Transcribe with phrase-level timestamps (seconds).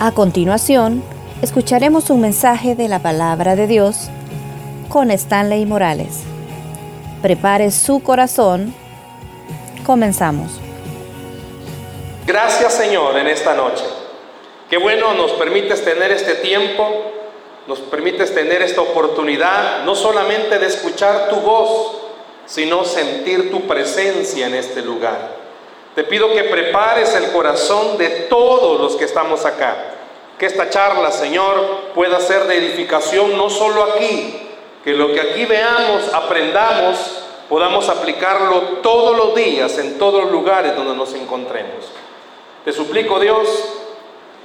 [0.00, 1.02] A continuación,
[1.42, 4.10] escucharemos un mensaje de la palabra de Dios
[4.88, 6.20] con Stanley Morales.
[7.20, 8.72] Prepare su corazón.
[9.84, 10.52] Comenzamos.
[12.28, 13.82] Gracias Señor en esta noche.
[14.70, 16.88] Qué bueno nos permites tener este tiempo,
[17.66, 21.98] nos permites tener esta oportunidad, no solamente de escuchar tu voz,
[22.46, 25.37] sino sentir tu presencia en este lugar.
[25.98, 29.96] Te pido que prepares el corazón de todos los que estamos acá.
[30.38, 34.48] Que esta charla, Señor, pueda ser de edificación no solo aquí,
[34.84, 40.76] que lo que aquí veamos, aprendamos, podamos aplicarlo todos los días, en todos los lugares
[40.76, 41.86] donde nos encontremos.
[42.64, 43.48] Te suplico, Dios,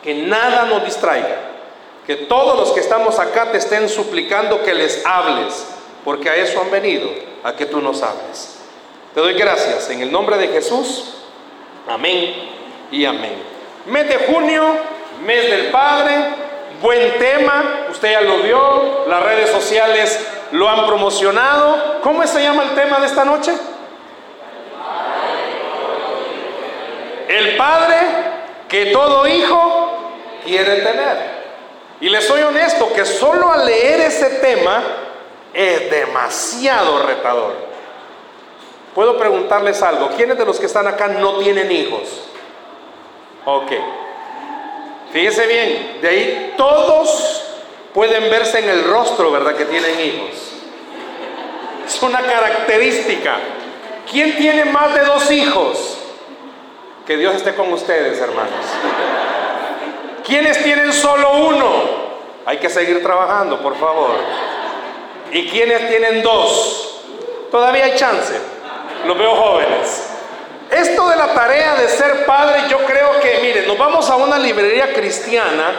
[0.02, 1.38] que nada nos distraiga,
[2.08, 5.68] que todos los que estamos acá te estén suplicando que les hables,
[6.04, 7.12] porque a eso han venido,
[7.44, 8.58] a que tú nos hables.
[9.14, 11.20] Te doy gracias en el nombre de Jesús.
[11.88, 12.34] Amén
[12.92, 13.44] y amén.
[13.88, 14.64] Mes de junio,
[15.26, 16.14] mes del Padre,
[16.82, 20.20] buen tema, usted ya lo vio, las redes sociales
[20.52, 22.00] lo han promocionado.
[22.02, 23.54] ¿Cómo se llama el tema de esta noche?
[27.28, 27.98] El Padre
[28.70, 30.12] que todo hijo
[30.46, 31.44] quiere tener.
[32.00, 34.84] Y les soy honesto que solo al leer ese tema
[35.54, 37.73] es demasiado retador.
[38.94, 40.10] Puedo preguntarles algo.
[40.16, 42.24] ¿Quiénes de los que están acá no tienen hijos?
[43.46, 43.72] Ok.
[45.12, 47.44] Fíjese bien, de ahí todos
[47.94, 49.56] pueden verse en el rostro, ¿verdad?
[49.56, 50.54] Que tienen hijos.
[51.86, 53.36] Es una característica.
[54.10, 55.98] ¿Quién tiene más de dos hijos?
[57.06, 58.66] Que Dios esté con ustedes, hermanos.
[60.26, 62.04] ¿Quiénes tienen solo uno?
[62.46, 64.12] Hay que seguir trabajando, por favor.
[65.32, 67.02] ¿Y quiénes tienen dos?
[67.52, 68.53] Todavía hay chance.
[69.06, 70.10] Los veo jóvenes.
[70.72, 74.40] Esto de la tarea de ser padre, yo creo que, miren, nos vamos a una
[74.40, 75.72] librería cristiana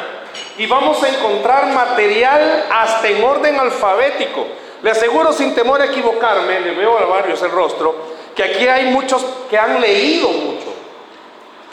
[0.57, 4.47] y vamos a encontrar material hasta en orden alfabético.
[4.83, 7.95] Le aseguro sin temor a equivocarme, le veo a varios el rostro,
[8.37, 10.73] que aquí hay muchos que han leído mucho.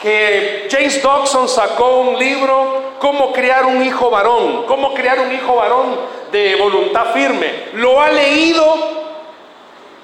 [0.02, 5.56] Que James Dodson sacó un libro, Cómo criar un hijo varón, cómo criar un hijo
[5.56, 5.98] varón
[6.32, 7.70] de voluntad firme.
[7.74, 9.11] Lo ha leído,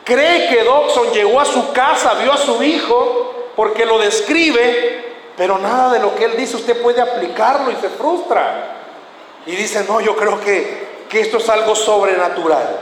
[0.07, 5.03] cree que Dodson llegó a su casa, vio a su hijo, porque lo describe,
[5.35, 8.75] pero nada de lo que él dice usted puede aplicarlo y se frustra.
[9.45, 12.79] Y dice, no, yo creo que, que esto es algo sobrenatural.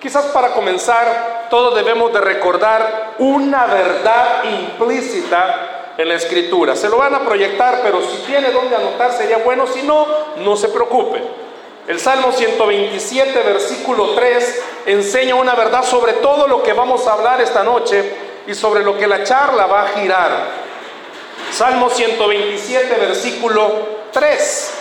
[0.00, 6.74] Quizás para comenzar, todos debemos de recordar una verdad implícita en la escritura.
[6.74, 10.06] Se lo van a proyectar, pero si tiene donde anotar sería bueno, si no,
[10.38, 11.22] no se preocupe.
[11.88, 17.40] El Salmo 127, versículo 3, enseña una verdad sobre todo lo que vamos a hablar
[17.40, 18.04] esta noche
[18.46, 20.30] y sobre lo que la charla va a girar.
[21.50, 23.72] Salmo 127, versículo
[24.12, 24.74] 3.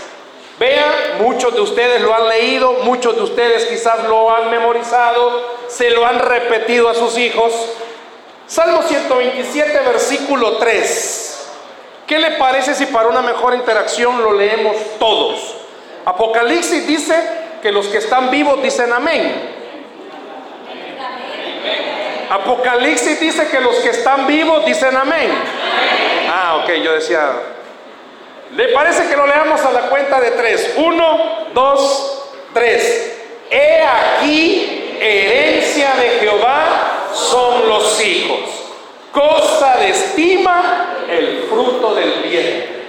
[0.60, 5.90] Vea, muchos de ustedes lo han leído, muchos de ustedes quizás lo han memorizado, se
[5.90, 7.52] lo han repetido a sus hijos.
[8.46, 11.50] Salmo 127, versículo 3.
[12.06, 15.61] ¿Qué le parece si para una mejor interacción lo leemos todos?
[16.06, 17.16] Apocalipsis dice
[17.62, 19.60] que los que están vivos dicen amén.
[22.30, 25.30] Apocalipsis dice que los que están vivos dicen amén.
[26.30, 27.34] Ah, ok, yo decía,
[28.56, 30.74] ¿Le parece que lo leamos a la cuenta de tres?
[30.76, 32.24] Uno, dos,
[32.54, 33.18] tres.
[33.50, 38.40] He aquí, herencia de Jehová son los hijos.
[39.14, 42.82] Cosa de estima el fruto del bien.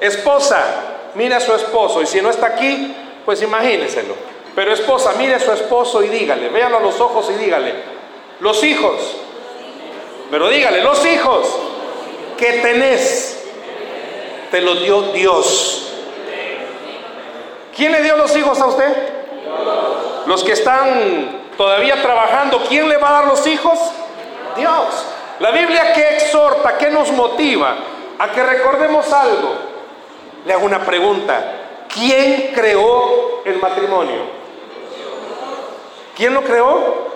[0.00, 2.02] Esposa, mire a su esposo.
[2.02, 4.14] Y si no está aquí, pues imagíneselo.
[4.54, 7.74] Pero esposa, mire a su esposo y dígale, véalo a los ojos y dígale,
[8.40, 9.16] los hijos.
[10.30, 11.46] Pero dígale, los hijos
[12.36, 13.44] que tenés
[14.50, 15.92] te los dio Dios.
[17.74, 18.92] ¿Quién le dio los hijos a usted?
[20.26, 23.78] Los que están todavía trabajando, ¿quién le va a dar los hijos?
[24.56, 25.06] Dios.
[25.40, 27.74] La Biblia que exhorta, que nos motiva
[28.18, 29.71] a que recordemos algo.
[30.44, 31.58] Le hago una pregunta.
[31.92, 34.22] ¿Quién creó el matrimonio?
[36.16, 37.12] ¿Quién lo creó?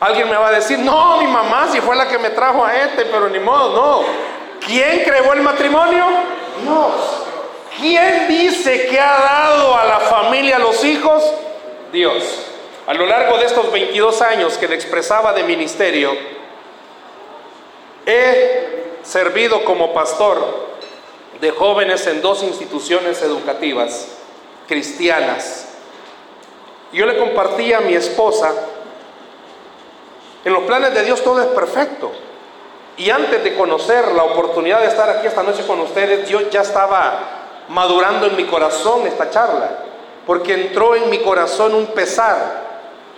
[0.00, 2.74] Alguien me va a decir, no, mi mamá si fue la que me trajo a
[2.74, 4.04] este, pero ni modo, no.
[4.64, 6.04] ¿Quién creó el matrimonio?
[6.62, 7.26] Dios.
[7.78, 11.22] ¿Quién dice que ha dado a la familia los hijos?
[11.92, 12.46] Dios.
[12.86, 16.16] A lo largo de estos 22 años que le expresaba de ministerio,
[18.04, 20.65] he servido como pastor
[21.40, 24.08] de jóvenes en dos instituciones educativas
[24.66, 25.68] cristianas.
[26.92, 28.52] Yo le compartí a mi esposa,
[30.44, 32.12] en los planes de Dios todo es perfecto.
[32.96, 36.62] Y antes de conocer la oportunidad de estar aquí esta noche con ustedes, yo ya
[36.62, 37.20] estaba
[37.68, 39.70] madurando en mi corazón esta charla,
[40.26, 42.64] porque entró en mi corazón un pesar.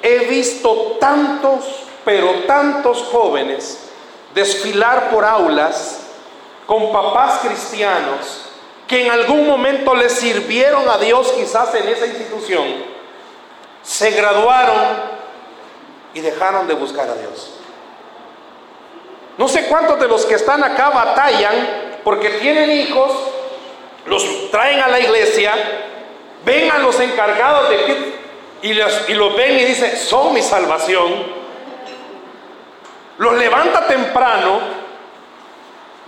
[0.03, 1.65] He visto tantos,
[2.05, 3.89] pero tantos jóvenes
[4.35, 6.08] desfilar por aulas
[6.69, 8.43] con papás cristianos
[8.87, 12.67] que en algún momento le sirvieron a Dios quizás en esa institución,
[13.83, 14.77] se graduaron
[16.13, 17.55] y dejaron de buscar a Dios.
[19.39, 23.13] No sé cuántos de los que están acá batallan porque tienen hijos,
[24.05, 25.55] los traen a la iglesia,
[26.45, 28.13] ven a los encargados de
[28.61, 31.39] y los, y los ven y dicen, son mi salvación.
[33.17, 34.61] Los levanta temprano,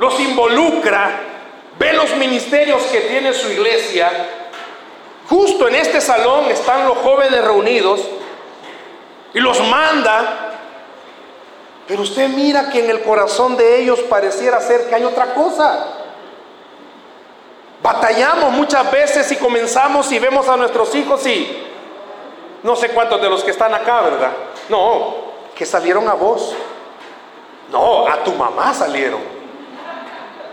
[0.00, 1.20] los involucra,
[1.78, 4.10] ve los ministerios que tiene su iglesia.
[5.28, 8.00] Justo en este salón están los jóvenes reunidos
[9.32, 10.50] y los manda
[11.90, 15.86] pero usted mira que en el corazón de ellos pareciera ser que hay otra cosa.
[17.82, 21.66] Batallamos muchas veces y comenzamos y vemos a nuestros hijos y
[22.62, 24.30] no sé cuántos de los que están acá, ¿verdad?
[24.68, 25.16] No,
[25.52, 26.54] que salieron a vos.
[27.72, 29.39] No, a tu mamá salieron.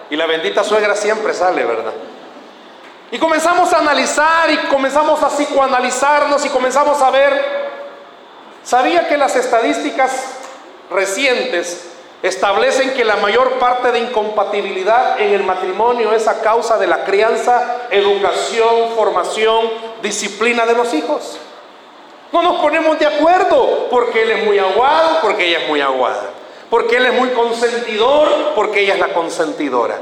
[0.09, 1.93] Y la bendita suegra siempre sale, ¿verdad?
[3.11, 7.67] Y comenzamos a analizar y comenzamos a psicoanalizarnos y comenzamos a ver.
[8.63, 10.11] ¿Sabía que las estadísticas
[10.89, 11.87] recientes
[12.23, 17.03] establecen que la mayor parte de incompatibilidad en el matrimonio es a causa de la
[17.03, 19.69] crianza, educación, formación,
[20.01, 21.37] disciplina de los hijos.
[22.31, 26.29] No nos ponemos de acuerdo porque él es muy aguado, porque ella es muy aguada.
[26.69, 29.99] Porque él es muy consentidor, porque ella es la consentidora.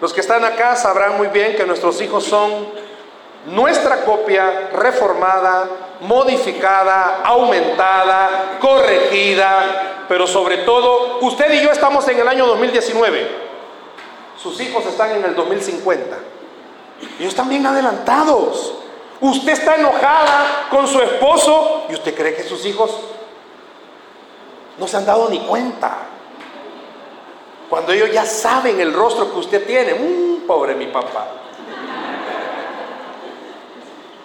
[0.00, 2.66] Los que están acá sabrán muy bien que nuestros hijos son
[3.46, 5.68] nuestra copia reformada,
[6.00, 13.28] modificada, aumentada, corregida, pero sobre todo, usted y yo estamos en el año 2019,
[14.40, 16.16] sus hijos están en el 2050,
[17.18, 18.74] ellos están bien adelantados.
[19.20, 22.90] Usted está enojada con su esposo y usted cree que sus hijos
[24.78, 25.98] no se han dado ni cuenta.
[27.68, 31.26] Cuando ellos ya saben el rostro que usted tiene, mmm, pobre mi papá.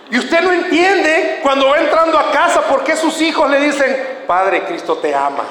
[0.09, 4.23] Y usted no entiende cuando va entrando a casa por qué sus hijos le dicen,
[4.25, 5.43] Padre, Cristo te ama.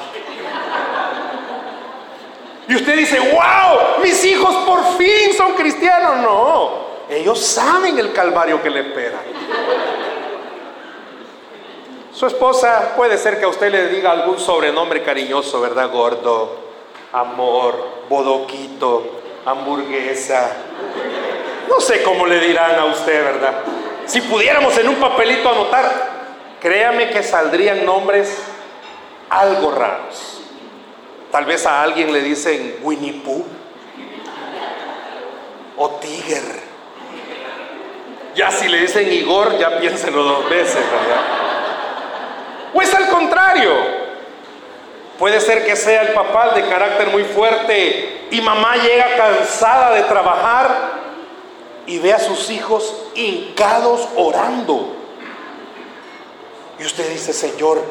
[2.68, 6.16] Y usted dice, wow, mis hijos por fin son cristianos.
[6.18, 6.70] No,
[7.08, 9.18] ellos saben el calvario que le espera.
[12.16, 15.90] Su esposa puede ser que a usted le diga algún sobrenombre cariñoso, ¿verdad?
[15.92, 16.50] Gordo,
[17.12, 17.74] amor,
[18.08, 20.50] bodoquito, hamburguesa.
[21.68, 23.56] No sé cómo le dirán a usted, ¿verdad?
[24.06, 28.34] Si pudiéramos en un papelito anotar, créame que saldrían nombres
[29.28, 30.40] algo raros.
[31.30, 33.44] Tal vez a alguien le dicen Winnie Pooh
[35.76, 36.62] o Tiger.
[38.34, 41.45] Ya si le dicen Igor, ya piénselo dos veces, ¿verdad?
[42.76, 43.72] O es al contrario.
[45.18, 50.02] Puede ser que sea el papá de carácter muy fuerte y mamá llega cansada de
[50.02, 50.90] trabajar
[51.86, 54.94] y ve a sus hijos hincados orando.
[56.78, 57.82] Y usted dice, Señor,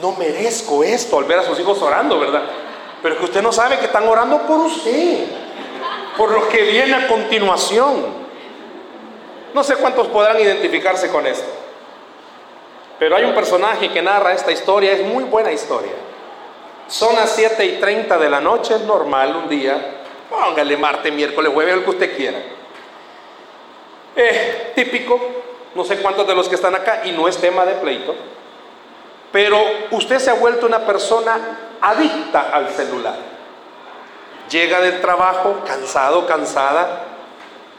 [0.00, 2.42] no merezco esto al ver a sus hijos orando, ¿verdad?
[3.02, 5.26] Pero que usted no sabe que están orando por usted,
[6.16, 8.22] por lo que viene a continuación.
[9.52, 11.62] No sé cuántos podrán identificarse con esto.
[13.02, 15.90] Pero hay un personaje que narra esta historia, es muy buena historia.
[16.86, 20.04] Son las 7 y 30 de la noche, normal, un día.
[20.30, 22.38] Póngale martes, miércoles, jueves, el que usted quiera.
[24.14, 25.20] Eh, típico,
[25.74, 28.14] no sé cuántos de los que están acá, y no es tema de pleito,
[29.32, 33.16] pero usted se ha vuelto una persona adicta al celular.
[34.48, 37.04] Llega del trabajo cansado, cansada,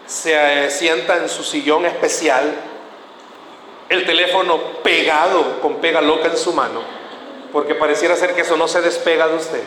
[0.06, 2.73] se eh, sienta en su sillón especial,
[3.90, 6.82] el teléfono pegado con pega loca en su mano,
[7.52, 9.64] porque pareciera ser que eso no se despega de usted.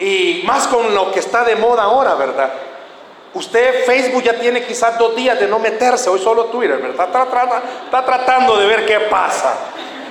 [0.00, 2.52] Y más con lo que está de moda ahora, ¿verdad?
[3.34, 7.06] Usted Facebook ya tiene quizás dos días de no meterse, hoy solo Twitter, ¿verdad?
[7.06, 9.56] Está, tratando de ver qué pasa.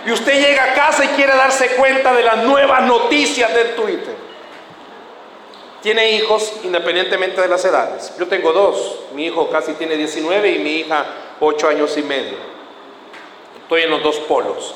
[0.05, 4.15] Y usted llega a casa y quiere darse cuenta de las nuevas noticias del Twitter.
[5.81, 8.13] Tiene hijos independientemente de las edades.
[8.17, 8.99] Yo tengo dos.
[9.13, 11.05] Mi hijo casi tiene 19 y mi hija
[11.39, 12.52] 8 años y medio.
[13.63, 14.75] Estoy en los dos polos.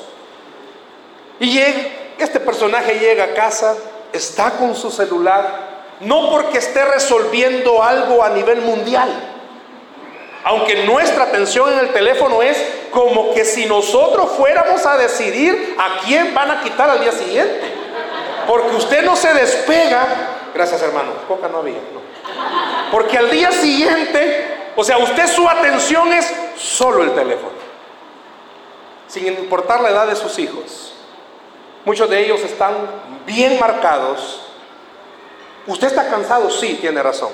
[1.40, 1.78] Y llega,
[2.18, 3.76] este personaje llega a casa,
[4.12, 5.68] está con su celular,
[6.00, 9.08] no porque esté resolviendo algo a nivel mundial.
[10.44, 12.56] Aunque nuestra atención en el teléfono es
[12.90, 17.60] como que si nosotros fuéramos a decidir a quién van a quitar al día siguiente.
[18.46, 20.06] Porque usted no se despega.
[20.54, 21.12] Gracias, hermano.
[21.26, 21.74] Coca no había.
[21.74, 22.00] No.
[22.90, 27.57] Porque al día siguiente, o sea, usted su atención es solo el teléfono.
[29.08, 30.92] Sin importar la edad de sus hijos.
[31.84, 32.74] Muchos de ellos están
[33.26, 34.42] bien marcados.
[35.66, 37.30] Usted está cansado, sí, tiene razón.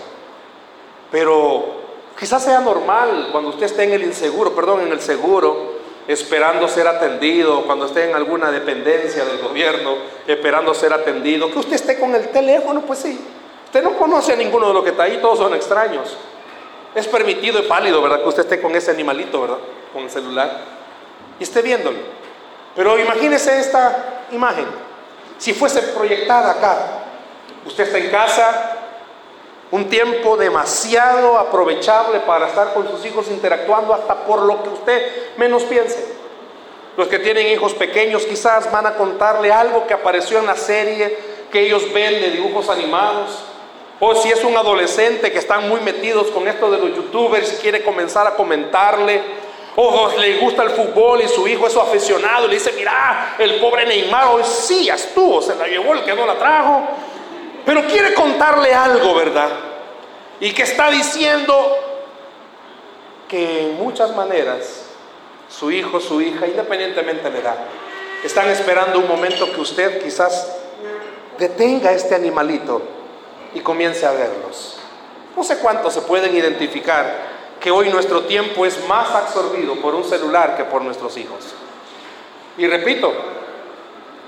[1.10, 1.82] Pero
[2.18, 5.74] quizás sea normal cuando usted esté en el inseguro, perdón, en el seguro,
[6.06, 11.74] esperando ser atendido, cuando esté en alguna dependencia del gobierno, esperando ser atendido, que usted
[11.74, 13.18] esté con el teléfono, pues sí.
[13.66, 16.16] Usted no conoce a ninguno de los que está ahí, todos son extraños.
[16.94, 18.22] Es permitido y válido, ¿verdad?
[18.22, 19.58] Que usted esté con ese animalito, ¿verdad?
[19.92, 20.73] Con el celular.
[21.38, 21.98] Y esté viéndolo.
[22.74, 24.66] Pero imagínese esta imagen.
[25.38, 26.76] Si fuese proyectada acá,
[27.66, 28.72] usted está en casa,
[29.70, 35.36] un tiempo demasiado aprovechable para estar con sus hijos interactuando hasta por lo que usted
[35.36, 36.14] menos piense.
[36.96, 41.34] Los que tienen hijos pequeños quizás van a contarle algo que apareció en la serie
[41.50, 43.44] que ellos ven de dibujos animados.
[44.00, 47.56] O si es un adolescente que están muy metidos con esto de los youtubers y
[47.56, 49.22] quiere comenzar a comentarle.
[49.76, 53.56] O le gusta el fútbol y su hijo es su aficionado le dice, mira, el
[53.56, 56.86] pobre Neymar hoy sí ya estuvo, se la llevó el que no la trajo.
[57.66, 59.48] Pero quiere contarle algo, ¿verdad?
[60.38, 61.76] Y que está diciendo
[63.26, 64.84] que en muchas maneras
[65.48, 67.56] su hijo, su hija, independientemente de la edad,
[68.22, 70.56] están esperando un momento que usted quizás
[71.38, 72.82] detenga este animalito
[73.54, 74.78] y comience a verlos.
[75.36, 77.33] No sé cuántos se pueden identificar
[77.64, 81.54] que hoy nuestro tiempo es más absorbido por un celular que por nuestros hijos.
[82.58, 83.10] Y repito,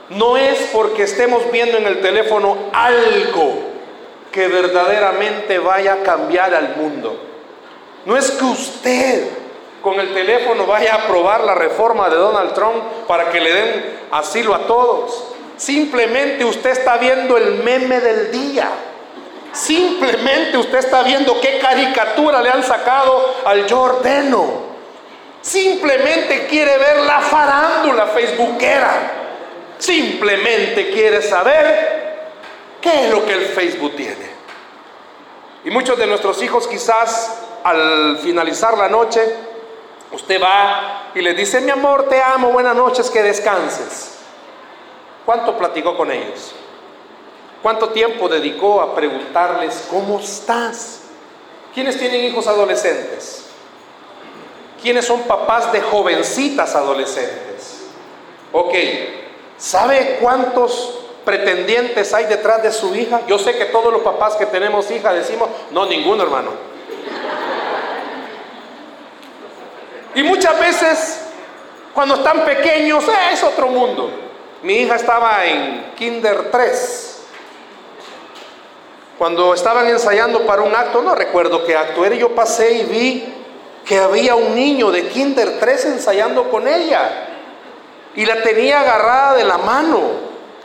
[0.09, 3.59] no es porque estemos viendo en el teléfono algo
[4.33, 7.21] que verdaderamente vaya a cambiar al mundo.
[8.07, 9.29] No es que usted
[9.83, 13.99] con el teléfono vaya a aprobar la reforma de Donald Trump para que le den
[14.13, 15.25] asilo a todos.
[15.59, 18.71] Simplemente usted está viendo el meme del día.
[19.57, 24.67] Simplemente usted está viendo qué caricatura le han sacado al Jordano.
[25.41, 29.13] Simplemente quiere ver la farándula facebookera
[29.79, 32.29] Simplemente quiere saber
[32.81, 34.27] qué es lo que el Facebook tiene.
[35.65, 39.21] Y muchos de nuestros hijos quizás al finalizar la noche,
[40.13, 44.19] usted va y le dice, mi amor, te amo, buenas noches, que descanses.
[45.25, 46.55] ¿Cuánto platicó con ellos?
[47.63, 51.01] ¿Cuánto tiempo dedicó a preguntarles, ¿cómo estás?
[51.75, 53.45] ¿Quiénes tienen hijos adolescentes?
[54.81, 57.87] ¿Quiénes son papás de jovencitas adolescentes?
[58.53, 58.75] Ok,
[59.59, 63.23] ¿Sabe cuántos pretendientes hay detrás de su hija?
[63.27, 66.51] Yo sé que todos los papás que tenemos hija decimos, no, ninguno hermano.
[70.15, 71.21] Y muchas veces,
[71.95, 74.11] cuando están pequeños, eh, es otro mundo.
[74.63, 77.16] Mi hija estaba en Kinder 3.
[79.19, 83.35] Cuando estaban ensayando para un acto, no recuerdo qué acto era, yo pasé y vi
[83.87, 87.29] que había un niño de Kinder 3 ensayando con ella
[88.15, 90.01] y la tenía agarrada de la mano,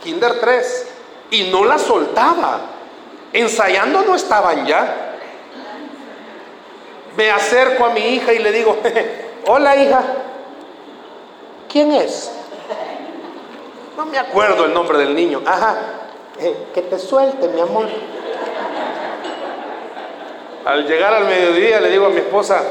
[0.02, 0.88] Kinder 3,
[1.30, 2.60] y no la soltaba.
[3.32, 5.16] Ensayando no estaban ya.
[7.16, 8.76] Me acerco a mi hija y le digo,
[9.46, 10.02] hola hija,
[11.70, 12.30] ¿quién es?
[13.96, 15.42] No me acuerdo el nombre del niño.
[15.46, 15.76] Ajá,
[16.38, 17.86] eh, que te suelte, mi amor.
[20.64, 22.62] Al llegar al mediodía le digo a mi esposa,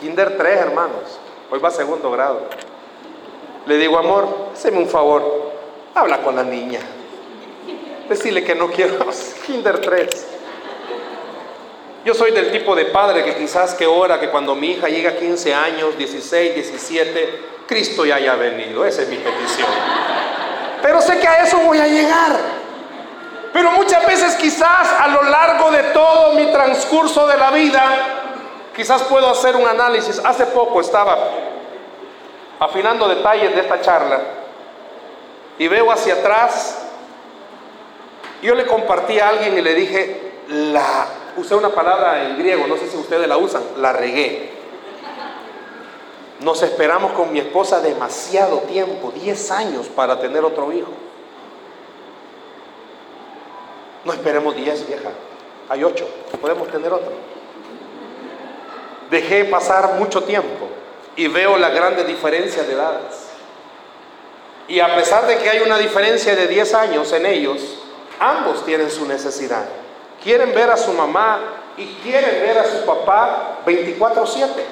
[0.00, 2.40] Kinder 3, hermanos, hoy va a segundo grado.
[3.66, 5.52] Le digo, amor, hazme un favor,
[5.94, 6.80] habla con la niña.
[8.08, 8.96] Decirle que no quiero
[9.46, 10.26] Kinder 3.
[12.04, 15.10] Yo soy del tipo de padre que quizás que ora que cuando mi hija llega
[15.10, 18.86] a 15 años, 16, 17, Cristo ya haya venido.
[18.86, 19.68] Esa es mi petición.
[20.80, 22.59] Pero sé que a eso voy a llegar.
[23.52, 27.82] Pero muchas veces quizás a lo largo de todo mi transcurso de la vida,
[28.74, 30.20] quizás puedo hacer un análisis.
[30.24, 31.18] Hace poco estaba
[32.60, 34.20] afinando detalles de esta charla
[35.58, 36.78] y veo hacia atrás,
[38.42, 42.76] yo le compartí a alguien y le dije, la, usé una palabra en griego, no
[42.76, 44.58] sé si ustedes la usan, la regué.
[46.40, 50.92] Nos esperamos con mi esposa demasiado tiempo, 10 años para tener otro hijo.
[54.04, 55.10] No esperemos 10, vieja.
[55.68, 56.08] Hay 8,
[56.40, 57.12] podemos tener otro.
[59.10, 60.68] Dejé pasar mucho tiempo
[61.16, 63.28] y veo la grande diferencia de edades.
[64.68, 67.82] Y a pesar de que hay una diferencia de 10 años en ellos,
[68.20, 69.64] ambos tienen su necesidad.
[70.22, 71.40] Quieren ver a su mamá
[71.76, 74.64] y quieren ver a su papá 24/7.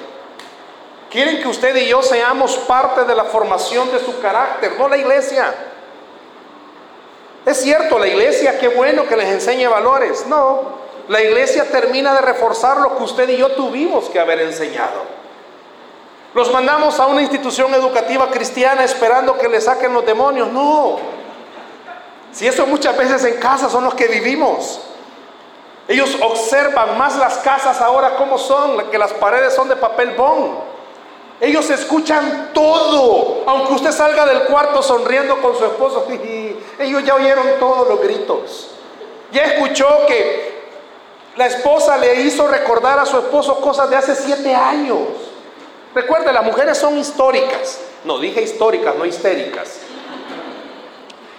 [1.09, 4.97] Quieren que usted y yo seamos parte de la formación de su carácter, no la
[4.97, 5.53] iglesia.
[7.49, 10.27] Es cierto, la iglesia, qué bueno que les enseñe valores.
[10.27, 10.77] No,
[11.07, 15.01] la iglesia termina de reforzar lo que usted y yo tuvimos que haber enseñado.
[16.35, 20.49] Los mandamos a una institución educativa cristiana esperando que le saquen los demonios.
[20.49, 20.99] No.
[22.31, 24.81] Si eso muchas veces en casa son los que vivimos.
[25.87, 30.68] Ellos observan más las casas ahora como son, que las paredes son de papel bond.
[31.41, 36.05] Ellos escuchan todo, aunque usted salga del cuarto sonriendo con su esposo.
[36.79, 38.71] Ellos ya oyeron todos los gritos.
[39.31, 40.59] Ya escuchó que
[41.37, 44.97] la esposa le hizo recordar a su esposo cosas de hace siete años.
[45.95, 47.79] Recuerde, las mujeres son históricas.
[48.03, 49.79] No, dije históricas, no histéricas.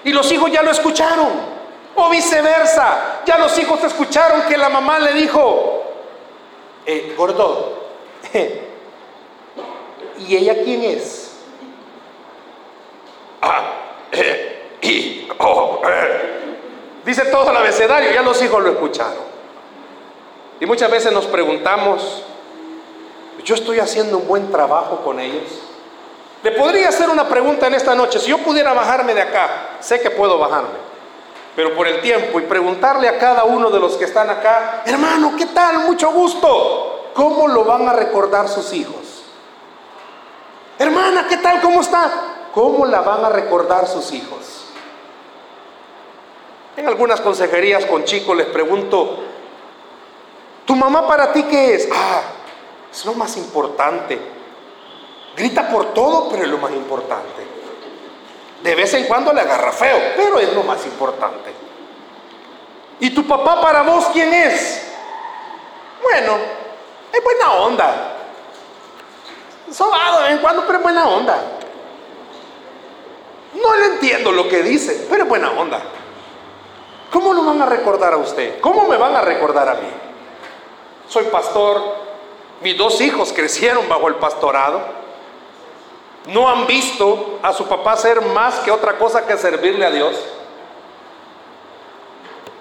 [0.05, 1.61] Y los hijos ya lo escucharon.
[1.97, 5.83] O viceversa, ya los hijos escucharon que la mamá le dijo,
[6.87, 7.89] eh, gordo,
[10.27, 11.33] ¿y ella quién es?
[13.43, 13.73] Ah,
[14.13, 16.59] eh, y, oh, eh.
[17.05, 19.31] Dice todo el abecedario, ya los hijos lo escucharon.
[20.61, 22.23] Y muchas veces nos preguntamos,
[23.45, 25.61] ¿yo estoy haciendo un buen trabajo con ellos?
[26.43, 30.01] Le podría hacer una pregunta en esta noche, si yo pudiera bajarme de acá, sé
[30.01, 30.91] que puedo bajarme
[31.61, 35.35] pero por el tiempo y preguntarle a cada uno de los que están acá, hermano,
[35.37, 35.81] ¿qué tal?
[35.81, 37.11] Mucho gusto.
[37.13, 39.10] ¿Cómo lo van a recordar sus hijos?
[40.81, 41.61] Hermana, ¿qué tal?
[41.61, 42.11] ¿Cómo está?
[42.55, 44.65] ¿Cómo la van a recordar sus hijos?
[46.75, 49.19] En algunas consejerías con chicos les pregunto,
[50.65, 51.87] ¿tu mamá para ti qué es?
[51.93, 52.23] Ah,
[52.91, 54.19] es lo más importante.
[55.37, 57.47] Grita por todo, pero es lo más importante.
[58.63, 61.53] De vez en cuando le agarra feo, pero es lo más importante.
[63.01, 64.83] ¿Y tu papá para vos quién es?
[66.03, 66.39] Bueno,
[67.13, 68.17] es buena onda.
[69.73, 71.39] Sobado de vez en cuando, pero buena onda.
[73.55, 75.81] No le entiendo lo que dice, pero buena onda.
[77.13, 78.61] ¿Cómo lo van a recordar a usted?
[78.61, 79.89] ¿Cómo me van a recordar a mí?
[81.09, 81.83] Soy pastor,
[82.61, 85.01] mis dos hijos crecieron bajo el pastorado
[86.27, 90.17] no han visto a su papá hacer más que otra cosa que servirle a Dios.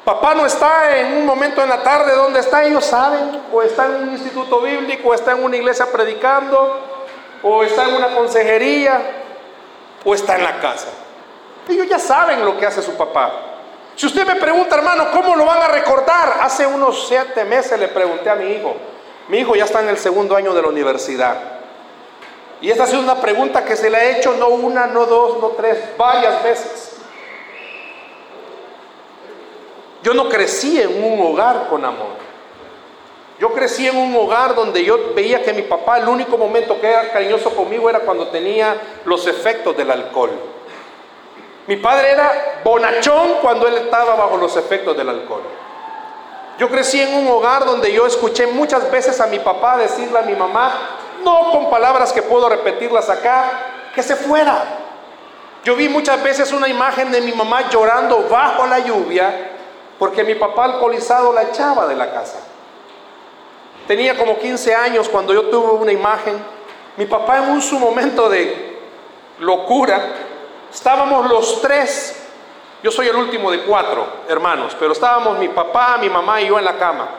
[0.06, 3.86] Papá no está en un momento en la tarde donde está, ellos saben, o está
[3.86, 6.80] en un instituto bíblico, o está en una iglesia predicando,
[7.44, 9.02] o está en una consejería,
[10.04, 10.88] o está en la casa.
[11.68, 13.32] Ellos ya saben lo que hace su papá.
[13.96, 16.38] Si usted me pregunta, hermano, ¿cómo lo van a recordar?
[16.42, 18.76] Hace unos siete meses le pregunté a mi hijo.
[19.28, 21.38] Mi hijo ya está en el segundo año de la universidad.
[22.62, 25.40] Y esta ha sido una pregunta que se le ha hecho no una, no dos,
[25.40, 26.98] no tres, varias veces.
[30.02, 32.29] Yo no crecí en un hogar con amor.
[33.40, 36.88] Yo crecí en un hogar donde yo veía que mi papá el único momento que
[36.88, 38.76] era cariñoso conmigo era cuando tenía
[39.06, 40.32] los efectos del alcohol.
[41.66, 45.44] Mi padre era bonachón cuando él estaba bajo los efectos del alcohol.
[46.58, 50.24] Yo crecí en un hogar donde yo escuché muchas veces a mi papá decirle a
[50.24, 50.74] mi mamá,
[51.24, 53.52] no con palabras que puedo repetirlas acá,
[53.96, 54.66] que se fuera.
[55.64, 59.52] Yo vi muchas veces una imagen de mi mamá llorando bajo la lluvia
[59.98, 62.49] porque mi papá alcoholizado la echaba de la casa.
[63.90, 66.38] Tenía como 15 años cuando yo tuve una imagen.
[66.96, 68.78] Mi papá en un su momento de
[69.40, 70.14] locura,
[70.72, 72.16] estábamos los tres,
[72.84, 76.60] yo soy el último de cuatro hermanos, pero estábamos mi papá, mi mamá y yo
[76.60, 77.10] en la cama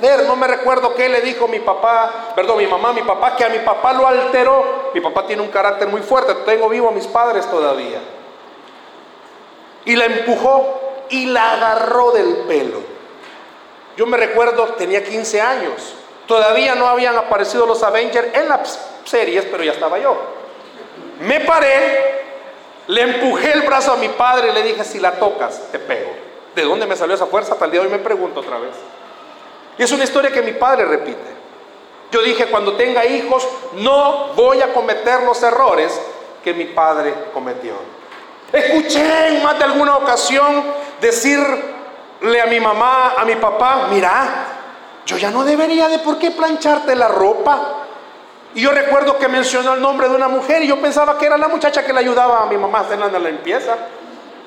[0.00, 3.44] ver, no me recuerdo qué le dijo mi papá, perdón, mi mamá, mi papá, que
[3.44, 4.90] a mi papá lo alteró.
[4.94, 8.00] Mi papá tiene un carácter muy fuerte, tengo vivo a mis padres todavía.
[9.84, 10.80] Y la empujó
[11.10, 12.95] y la agarró del pelo.
[13.96, 15.94] Yo me recuerdo, tenía 15 años.
[16.26, 20.16] Todavía no habían aparecido los Avengers en las series, pero ya estaba yo.
[21.20, 22.24] Me paré,
[22.88, 26.10] le empujé el brazo a mi padre y le dije, si la tocas, te pego.
[26.54, 27.54] ¿De dónde me salió esa fuerza?
[27.54, 28.74] Hasta el día hoy me pregunto otra vez.
[29.78, 31.36] Y es una historia que mi padre repite.
[32.10, 35.98] Yo dije, cuando tenga hijos, no voy a cometer los errores
[36.42, 37.74] que mi padre cometió.
[38.52, 40.64] Escuché en más de alguna ocasión
[42.20, 44.46] decirle a mi mamá, a mi papá, mira,
[45.04, 47.82] yo ya no debería de por qué plancharte la ropa.
[48.54, 51.36] Y yo recuerdo que mencionó el nombre de una mujer y yo pensaba que era
[51.36, 53.76] la muchacha que le ayudaba a mi mamá a hacer la limpieza.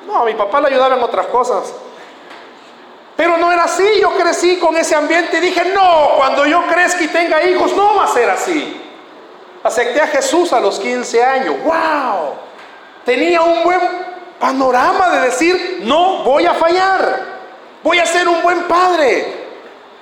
[0.08, 1.74] No, a mi papá le ayudaba en otras cosas.
[3.16, 7.04] Pero no era así, yo crecí con ese ambiente y dije, no, cuando yo crezca
[7.04, 8.82] y tenga hijos, no va a ser así.
[9.62, 12.34] Acepté a Jesús a los 15 años, wow,
[13.04, 13.80] tenía un buen
[14.40, 17.38] panorama de decir, no voy a fallar,
[17.89, 19.34] voy a ser un buen padre.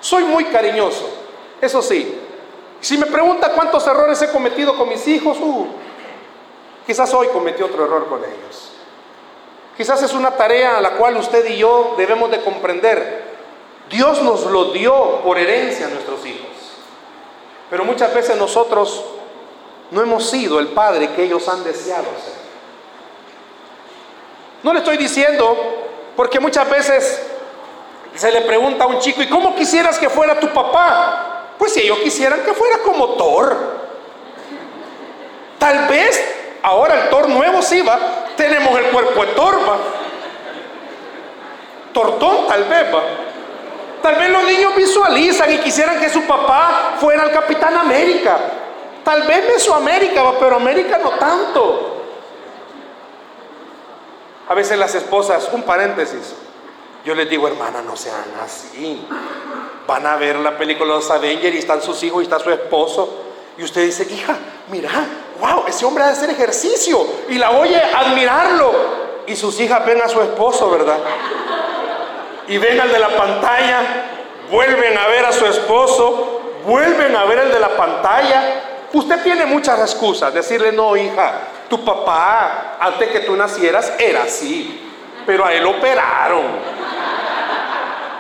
[0.02, 1.10] Soy muy cariñoso,
[1.62, 2.20] eso sí.
[2.82, 5.68] Si me pregunta cuántos errores he cometido con mis hijos, uh,
[6.86, 8.74] quizás hoy cometí otro error con ellos.
[9.78, 13.24] Quizás es una tarea a la cual usted y yo debemos de comprender.
[13.90, 16.50] Dios nos lo dio por herencia a nuestros hijos.
[17.70, 19.06] Pero muchas veces nosotros
[19.92, 22.34] no hemos sido el padre que ellos han deseado ser.
[24.62, 25.56] No le estoy diciendo
[26.18, 27.37] porque muchas veces
[28.18, 31.54] se le pregunta a un chico, ¿y cómo quisieras que fuera tu papá?
[31.58, 33.78] Pues si ellos quisieran que fuera como Thor.
[35.60, 37.98] Tal vez ahora el Thor nuevo sí va,
[38.36, 39.78] tenemos el cuerpo de Thor, va.
[41.94, 43.02] Tortón tal vez va.
[44.02, 48.38] Tal vez los niños visualizan y quisieran que su papá fuera el Capitán América.
[49.04, 52.04] Tal vez Mesoamérica, va, pero América no tanto.
[54.48, 56.36] A veces las esposas, un paréntesis,
[57.08, 59.08] yo les digo, hermana, no sean así.
[59.88, 62.52] Van a ver la película de los Avengers y están sus hijos y está su
[62.52, 63.24] esposo.
[63.58, 64.36] Y usted dice, hija,
[64.68, 64.90] mira,
[65.40, 67.00] wow, ese hombre ha de hacer ejercicio.
[67.30, 68.74] Y la oye admirarlo.
[69.26, 70.98] Y sus hijas ven a su esposo, ¿verdad?
[72.50, 73.80] Y ven al de la pantalla,
[74.52, 78.64] vuelven a ver a su esposo, vuelven a ver el de la pantalla.
[78.92, 80.34] Usted tiene muchas excusas.
[80.34, 81.40] Decirle, no, hija,
[81.70, 84.87] tu papá, antes que tú nacieras, era así.
[85.28, 86.46] Pero a él lo operaron.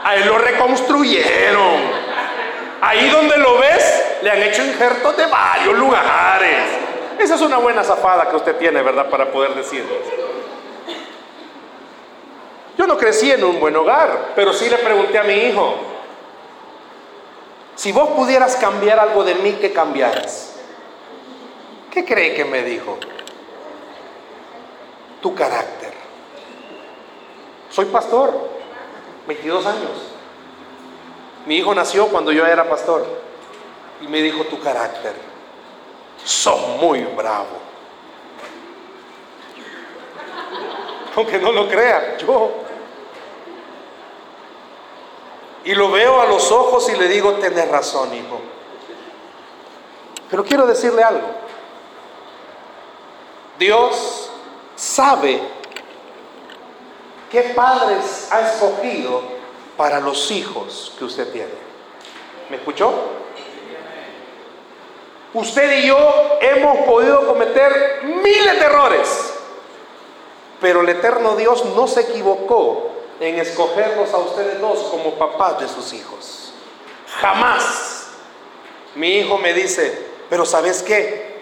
[0.03, 2.07] A él lo reconstruyeron.
[2.81, 6.63] Ahí donde lo ves, le han hecho injertos de varios lugares.
[7.17, 9.09] Esa es una buena zafada que usted tiene, ¿verdad?
[9.09, 9.95] Para poder decirlo.
[12.77, 15.75] Yo no crecí en un buen hogar, pero sí le pregunté a mi hijo,
[17.75, 20.57] si vos pudieras cambiar algo de mí, ¿qué cambiaras?
[21.89, 22.97] ¿Qué cree que me dijo?
[25.21, 25.86] Tu carácter.
[27.77, 28.33] Soy pastor,
[29.27, 29.91] 22 años.
[31.45, 33.05] Mi hijo nació cuando yo era pastor
[34.01, 35.13] y me dijo tu carácter.
[36.23, 37.45] Sos muy bravo.
[41.17, 42.51] Aunque no lo crea, yo.
[45.63, 48.41] Y lo veo a los ojos y le digo, tenés razón, hijo.
[50.31, 51.27] Pero quiero decirle algo.
[53.59, 54.31] Dios
[54.75, 55.56] sabe
[57.31, 59.21] qué padres ha escogido
[59.75, 61.53] para los hijos que usted tiene.
[62.49, 62.91] ¿Me escuchó?
[65.33, 65.97] Usted y yo
[66.41, 69.33] hemos podido cometer miles de errores,
[70.59, 75.67] pero el eterno Dios no se equivocó en escogerlos a ustedes dos como papás de
[75.67, 76.53] sus hijos.
[77.19, 78.07] Jamás.
[78.95, 81.37] Mi hijo me dice, pero ¿sabes qué?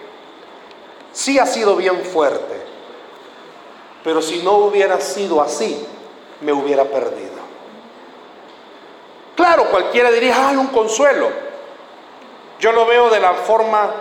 [1.14, 2.62] Sí ha sido bien fuerte,
[4.06, 5.84] pero si no hubiera sido así,
[6.42, 7.34] me hubiera perdido.
[9.36, 11.28] Claro, cualquiera diría, hay un consuelo.
[12.60, 13.92] Yo lo veo de la forma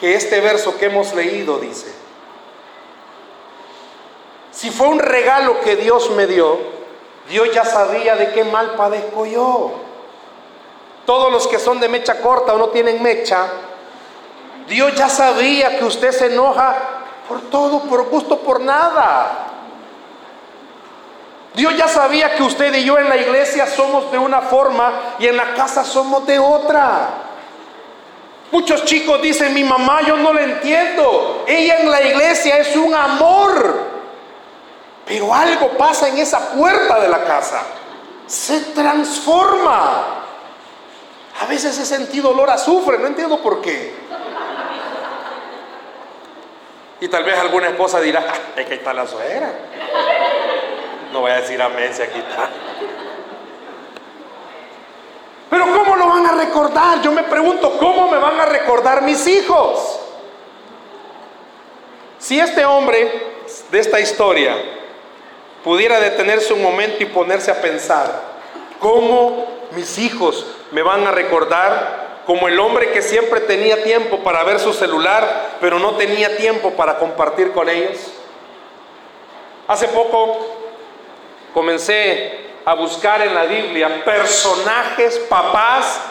[0.00, 1.92] que este verso que hemos leído dice.
[4.52, 6.58] Si fue un regalo que Dios me dio,
[7.28, 9.72] Dios ya sabía de qué mal padezco yo.
[11.04, 13.48] Todos los que son de mecha corta o no tienen mecha,
[14.66, 16.99] Dios ya sabía que usted se enoja
[17.30, 19.46] por todo, por gusto, por nada.
[21.54, 25.28] Dios ya sabía que usted y yo en la iglesia somos de una forma y
[25.28, 27.08] en la casa somos de otra.
[28.50, 31.44] Muchos chicos dicen, mi mamá yo no la entiendo.
[31.46, 33.76] Ella en la iglesia es un amor.
[35.06, 37.62] Pero algo pasa en esa puerta de la casa.
[38.26, 40.02] Se transforma.
[41.40, 43.94] A veces he sentido olor a azufre, no entiendo por qué.
[47.00, 49.50] Y tal vez alguna esposa dirá, ah, es que está la suegra.
[51.12, 52.50] No voy a decir amén si aquí está.
[55.48, 57.02] Pero ¿cómo lo van a recordar?
[57.02, 59.98] Yo me pregunto, ¿cómo me van a recordar mis hijos?
[62.18, 63.10] Si este hombre
[63.70, 64.54] de esta historia
[65.64, 68.22] pudiera detenerse un momento y ponerse a pensar,
[68.78, 71.99] ¿cómo mis hijos me van a recordar
[72.30, 76.70] como el hombre que siempre tenía tiempo para ver su celular, pero no tenía tiempo
[76.74, 77.98] para compartir con ellos?
[79.66, 80.38] Hace poco
[81.52, 86.02] comencé a buscar en la Biblia personajes, papás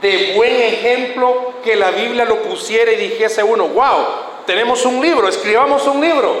[0.00, 4.06] de buen ejemplo que la Biblia lo pusiera y dijese uno, wow,
[4.46, 6.36] tenemos un libro, escribamos un libro.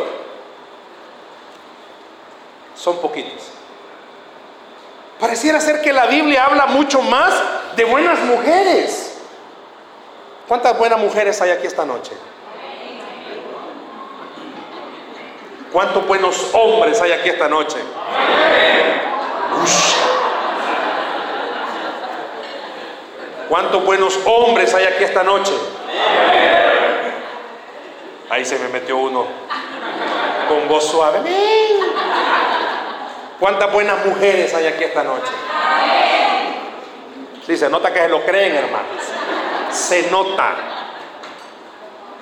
[2.76, 3.48] Son poquitos.
[5.18, 7.34] Pareciera ser que la Biblia habla mucho más
[7.74, 9.10] de buenas mujeres.
[10.48, 12.12] ¿Cuántas buenas mujeres hay aquí esta noche?
[15.72, 17.78] ¿Cuántos buenos hombres hay aquí esta noche?
[23.48, 25.52] ¿Cuántos buenos hombres hay aquí esta noche?
[28.28, 29.26] Ahí se me metió uno.
[30.48, 31.20] con voz suave.
[33.40, 35.32] ¿Cuántas buenas mujeres hay aquí esta noche?
[37.46, 39.02] Sí, se nota que se lo creen, hermanos.
[39.74, 40.54] Se nota.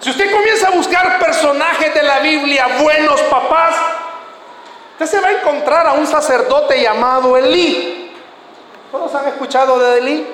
[0.00, 3.76] Si usted comienza a buscar personajes de la Biblia, buenos papás,
[4.92, 8.10] usted se va a encontrar a un sacerdote llamado Elí.
[8.90, 10.26] ¿Todos han escuchado de Elí?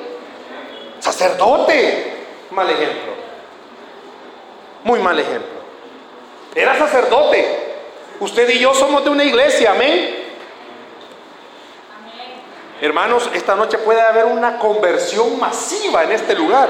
[1.00, 2.24] Sacerdote.
[2.52, 3.12] Mal ejemplo.
[4.85, 5.59] Muy mal ejemplo.
[6.54, 7.74] Era sacerdote.
[8.20, 10.28] Usted y yo somos de una iglesia, amén.
[12.81, 16.68] Hermanos, esta noche puede haber una conversión masiva en este lugar.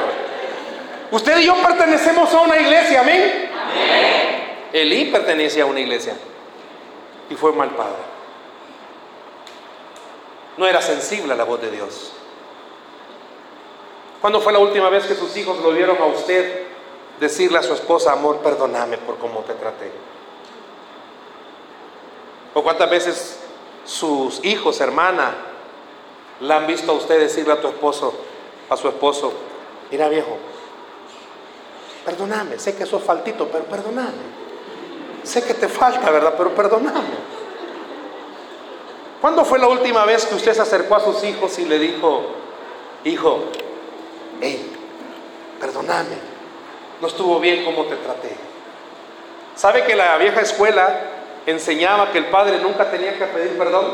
[1.11, 3.51] Usted y yo pertenecemos a una iglesia, amén.
[4.73, 6.16] Elí pertenece a una iglesia
[7.31, 8.03] y fue mal padre.
[10.57, 12.12] No era sensible a la voz de Dios.
[14.21, 16.64] ¿Cuándo fue la última vez que sus hijos lo vieron a usted
[17.21, 19.90] decirle a su esposa, amor, perdóname por cómo te traté?
[22.53, 23.38] ¿O cuántas veces
[23.85, 25.35] sus hijos, hermana,
[26.40, 28.12] la han visto a usted decirle a tu esposo,
[28.68, 29.33] a su esposo,
[29.90, 30.37] mira viejo,
[32.05, 34.39] perdóname, sé que sos faltito, pero perdóname.
[35.23, 36.35] Sé que te falta, ¿verdad?
[36.37, 37.29] Pero perdóname.
[39.21, 42.23] ¿Cuándo fue la última vez que usted se acercó a sus hijos y le dijo,
[43.05, 43.45] hijo,
[44.41, 44.73] hey,
[45.61, 46.17] perdóname,
[47.01, 48.37] no estuvo bien como te traté?
[49.57, 51.01] ¿Sabe que la vieja escuela
[51.47, 53.87] enseñaba que el padre nunca tenía que pedir perdón?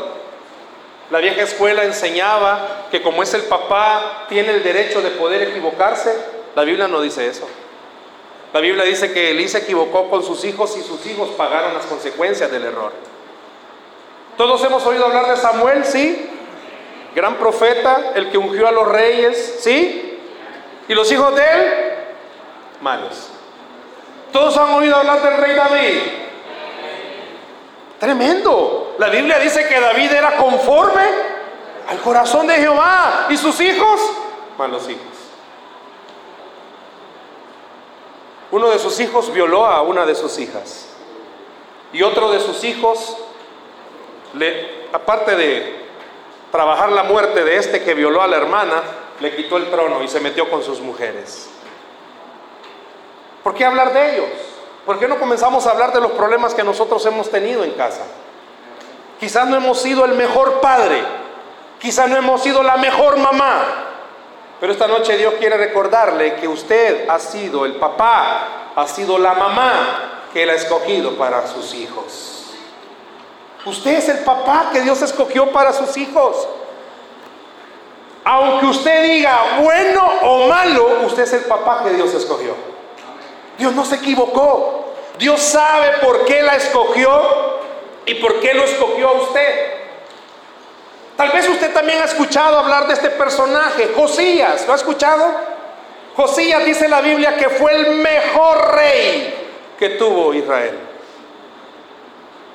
[1.09, 6.15] La vieja escuela enseñaba que como es el papá, tiene el derecho de poder equivocarse.
[6.55, 7.47] La Biblia no dice eso.
[8.55, 11.85] La Biblia dice que Elí se equivocó con sus hijos y sus hijos pagaron las
[11.87, 12.93] consecuencias del error.
[14.37, 16.29] Todos hemos oído hablar de Samuel, ¿sí?
[17.13, 20.21] Gran profeta, el que ungió a los reyes, ¿sí?
[20.87, 21.73] ¿Y los hijos de él?
[22.79, 23.27] Malos.
[24.31, 26.01] Todos han oído hablar del rey David.
[27.99, 28.95] Tremendo.
[28.99, 31.03] La Biblia dice que David era conforme
[31.89, 33.27] al corazón de Jehová.
[33.29, 33.99] ¿Y sus hijos?
[34.57, 35.14] Malos hijos.
[38.55, 40.85] Uno de sus hijos violó a una de sus hijas.
[41.91, 43.17] Y otro de sus hijos,
[44.93, 45.85] aparte de
[46.53, 48.81] trabajar la muerte de este que violó a la hermana,
[49.19, 51.49] le quitó el trono y se metió con sus mujeres.
[53.43, 54.29] ¿Por qué hablar de ellos?
[54.85, 58.05] ¿Por qué no comenzamos a hablar de los problemas que nosotros hemos tenido en casa?
[59.19, 61.03] Quizás no hemos sido el mejor padre,
[61.77, 63.84] quizás no hemos sido la mejor mamá,
[64.59, 69.33] pero esta noche Dios quiere recordarle que usted ha sido el papá, ha sido la
[69.33, 72.53] mamá que Él ha escogido para sus hijos.
[73.65, 76.47] Usted es el papá que Dios escogió para sus hijos.
[78.23, 82.55] Aunque usted diga bueno o malo, usted es el papá que Dios escogió.
[83.57, 84.93] Dios no se equivocó.
[85.17, 87.61] Dios sabe por qué la escogió
[88.05, 89.74] y por qué lo escogió a usted.
[91.17, 94.65] Tal vez usted también ha escuchado hablar de este personaje, Josías.
[94.67, 95.25] ¿Lo ha escuchado?
[96.15, 99.33] Josías dice la Biblia que fue el mejor rey
[99.79, 100.77] que tuvo Israel.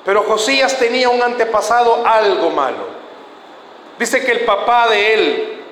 [0.05, 3.01] Pero Josías tenía un antepasado algo malo.
[3.99, 5.63] Dice que el papá de él,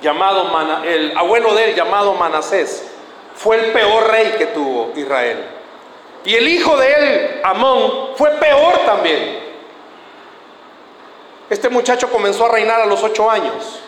[0.00, 0.50] llamado
[0.84, 2.90] el abuelo de él, llamado Manasés,
[3.34, 5.44] fue el peor rey que tuvo Israel.
[6.24, 9.49] Y el hijo de él, Amón, fue peor también.
[11.50, 13.80] Este muchacho comenzó a reinar a los ocho años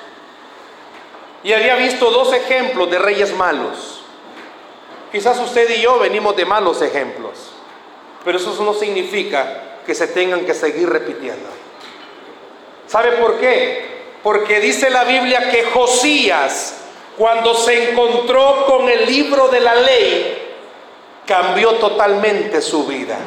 [1.44, 4.02] y había visto dos ejemplos de reyes malos.
[5.12, 7.52] Quizás usted y yo venimos de malos ejemplos,
[8.24, 11.48] pero eso no significa que se tengan que seguir repitiendo.
[12.88, 14.02] ¿Sabe por qué?
[14.24, 16.78] Porque dice la Biblia que Josías,
[17.16, 20.56] cuando se encontró con el libro de la ley,
[21.26, 23.18] cambió totalmente su vida.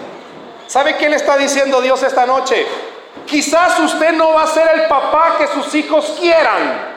[0.67, 2.65] ¿Sabe qué le está diciendo Dios esta noche?
[3.25, 6.95] Quizás usted no va a ser el papá que sus hijos quieran,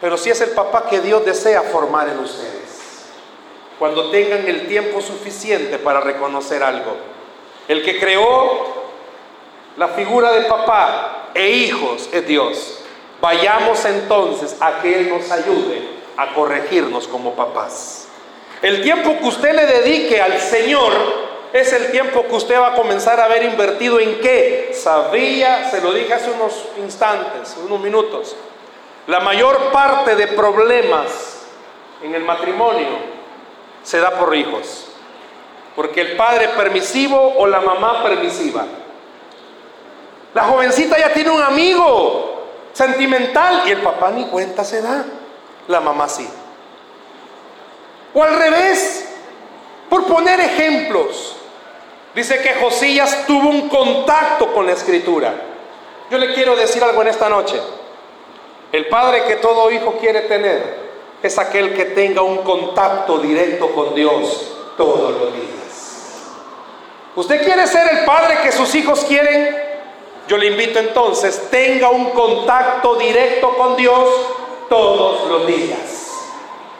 [0.00, 3.06] pero sí es el papá que Dios desea formar en ustedes.
[3.78, 6.96] Cuando tengan el tiempo suficiente para reconocer algo.
[7.68, 8.78] El que creó
[9.76, 12.80] la figura de papá e hijos es Dios.
[13.20, 15.82] Vayamos entonces a que Él nos ayude
[16.16, 18.08] a corregirnos como papás.
[18.60, 22.74] El tiempo que usted le dedique al Señor es el tiempo que usted va a
[22.74, 24.72] comenzar a ver invertido en qué.
[24.74, 28.36] Sabía, se lo dije hace unos instantes, unos minutos,
[29.06, 31.46] la mayor parte de problemas
[32.02, 32.98] en el matrimonio
[33.82, 34.86] se da por hijos.
[35.74, 38.66] Porque el padre permisivo o la mamá permisiva.
[40.34, 45.04] La jovencita ya tiene un amigo sentimental y el papá ni cuenta se da.
[45.68, 46.28] La mamá sí.
[48.12, 49.08] O al revés,
[49.88, 51.37] por poner ejemplos.
[52.18, 55.32] Dice que Josías tuvo un contacto con la escritura.
[56.10, 57.60] Yo le quiero decir algo en esta noche.
[58.72, 60.78] El padre que todo hijo quiere tener
[61.22, 66.32] es aquel que tenga un contacto directo con Dios todos los días.
[67.14, 69.56] ¿Usted quiere ser el padre que sus hijos quieren?
[70.26, 74.08] Yo le invito entonces, tenga un contacto directo con Dios
[74.68, 76.16] todos los días.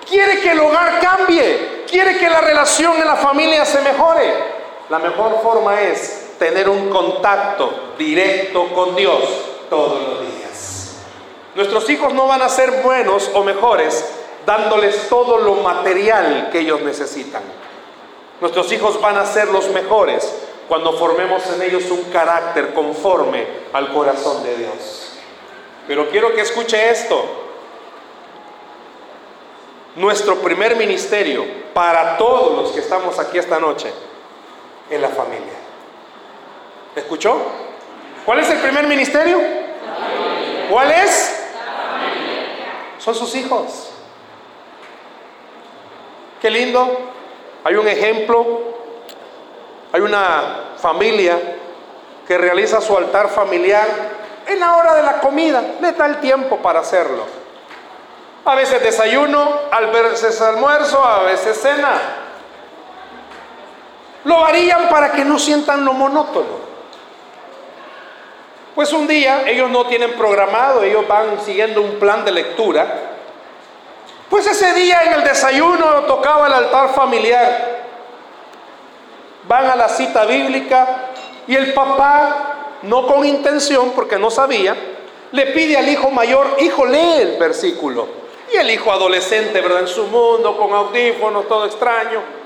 [0.05, 1.85] ¿Quiere que el hogar cambie?
[1.89, 4.58] ¿Quiere que la relación en la familia se mejore?
[4.91, 9.23] La mejor forma es tener un contacto directo con Dios
[9.69, 10.97] todos los días.
[11.55, 14.07] Nuestros hijos no van a ser buenos o mejores
[14.47, 17.43] dándoles todo lo material que ellos necesitan.
[18.41, 20.33] Nuestros hijos van a ser los mejores
[20.69, 25.13] cuando formemos en ellos un carácter conforme al corazón de Dios.
[25.87, 27.25] Pero quiero que escuche esto.
[29.97, 33.93] Nuestro primer ministerio para todos los que estamos aquí esta noche
[34.91, 35.55] en la familia.
[36.95, 37.37] ¿Escuchó?
[38.25, 39.41] ¿Cuál es el primer ministerio?
[40.71, 41.47] ¿Cuál es?
[42.99, 43.91] Son sus hijos.
[46.41, 46.99] Qué lindo.
[47.65, 48.77] Hay un ejemplo.
[49.93, 51.39] Hay una familia
[52.27, 53.87] que realiza su altar familiar
[54.47, 55.63] en la hora de la comida.
[55.81, 57.25] Le da el tiempo para hacerlo.
[58.45, 62.28] A veces desayuno, a veces almuerzo, a veces cena.
[64.25, 66.69] Lo varían para que no sientan lo monótono.
[68.75, 72.87] Pues un día ellos no tienen programado, ellos van siguiendo un plan de lectura.
[74.31, 77.87] Pues ese día en el desayuno tocaba el altar familiar.
[79.49, 81.09] Van a la cita bíblica
[81.47, 84.77] y el papá, no con intención, porque no sabía,
[85.33, 88.07] le pide al hijo mayor, hijo, lee el versículo.
[88.53, 89.81] Y el hijo adolescente, ¿verdad?
[89.81, 92.38] En su mundo, con audífonos, todo extraño.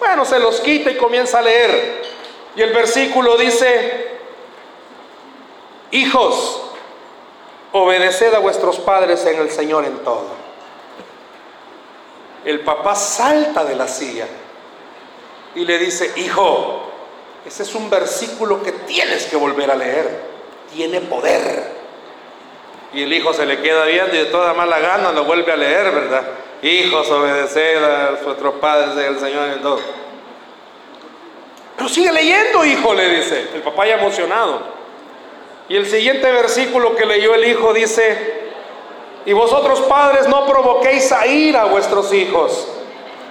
[0.00, 2.02] Bueno, se los quita y comienza a leer.
[2.56, 4.08] Y el versículo dice,
[5.92, 6.62] hijos,
[7.72, 10.26] obedeced a vuestros padres en el Señor en todo.
[12.44, 14.26] El papá salta de la silla
[15.54, 16.90] y le dice, hijo,
[17.46, 20.30] ese es un versículo que tienes que volver a leer.
[20.74, 21.78] Tiene poder.
[22.94, 25.56] Y el hijo se le queda viendo y de toda mala gana lo vuelve a
[25.56, 26.26] leer, ¿verdad?
[26.62, 29.80] Hijos, obedeced a vuestros padres en el Señor en todo.
[31.76, 33.48] Pero sigue leyendo, hijo, le dice.
[33.54, 34.60] El papá ya emocionado.
[35.68, 38.50] Y el siguiente versículo que leyó el hijo dice,
[39.24, 42.68] y vosotros padres no provoquéis a ir a vuestros hijos.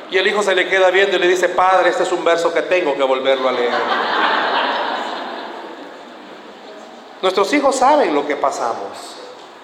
[0.10, 2.52] Y el hijo se le queda viendo y le dice, padre, este es un verso
[2.52, 3.74] que tengo que volverlo a leer.
[7.22, 9.18] Nuestros hijos saben lo que pasamos.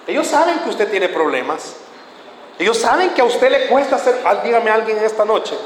[0.06, 1.76] Ellos saben que usted tiene problemas.
[2.58, 5.56] Ellos saben que a usted le cuesta hacer, ah, dígame alguien esta noche,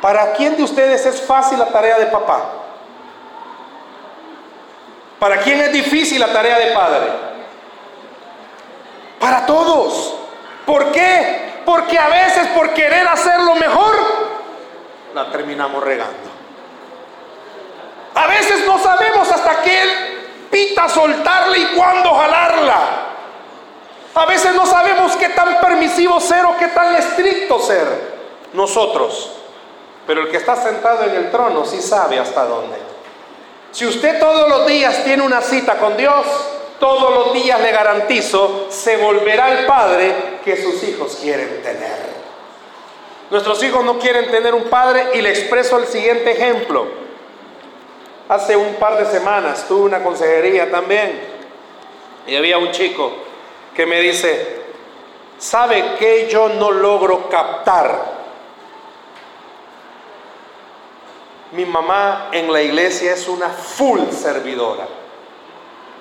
[0.00, 2.42] ¿para quién de ustedes es fácil la tarea de papá?
[5.18, 7.06] ¿Para quién es difícil la tarea de padre?
[9.20, 10.14] Para todos.
[10.66, 11.62] ¿Por qué?
[11.64, 13.96] Porque a veces por querer hacerlo mejor,
[15.14, 16.34] la terminamos regando.
[18.14, 20.14] A veces no sabemos hasta qué
[20.50, 22.78] pita soltarla y cuándo jalarla.
[24.14, 27.84] A veces no sabemos qué tan permisivo ser o qué tan estricto ser
[28.52, 29.32] nosotros.
[30.06, 32.76] Pero el que está sentado en el trono sí sabe hasta dónde.
[33.72, 36.24] Si usted todos los días tiene una cita con Dios,
[36.78, 42.14] todos los días le garantizo, se volverá el padre que sus hijos quieren tener.
[43.30, 46.86] Nuestros hijos no quieren tener un padre y le expreso el siguiente ejemplo.
[48.28, 51.20] Hace un par de semanas tuve una consejería también
[52.28, 53.23] y había un chico
[53.74, 54.62] que me dice,
[55.38, 58.14] ¿sabe qué yo no logro captar?
[61.52, 64.86] Mi mamá en la iglesia es una full servidora.